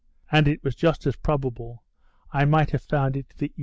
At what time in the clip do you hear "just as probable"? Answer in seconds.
0.75-1.83